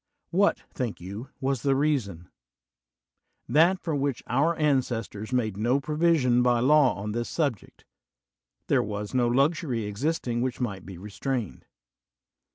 [0.31, 2.27] What, think you, was the reason?
[3.47, 7.85] That for which our ancestors made no provision by law on this subject:
[8.65, 11.67] there was no luxury existing which might be restrained.